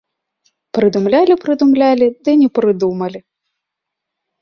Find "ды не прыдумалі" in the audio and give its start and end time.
2.23-3.19